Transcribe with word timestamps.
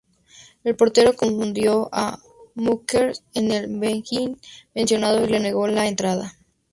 El 0.63 0.75
portero 0.75 1.13
confundió 1.15 1.87
a 1.91 2.17
Mukherjee 2.55 3.21
con 3.35 3.51
el 3.51 3.67
"bengalí" 3.67 4.35
mencionado 4.73 5.23
y 5.23 5.27
le 5.29 5.39
negó 5.39 5.67
la 5.67 5.85
entrada. 5.85 6.39